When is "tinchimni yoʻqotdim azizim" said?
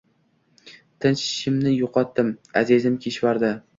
1.05-2.97